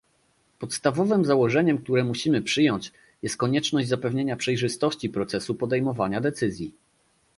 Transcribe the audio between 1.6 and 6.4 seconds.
które musimy przyjąć, jest konieczność zapewnienia przejrzystości procesu podejmowania